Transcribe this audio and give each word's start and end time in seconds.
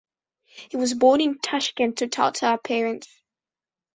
He 0.71 0.77
was 0.77 0.95
born 0.95 1.21
in 1.21 1.37
Tashkent 1.37 1.99
to 1.99 2.07
Tatar 2.07 2.57
parents. 2.57 3.21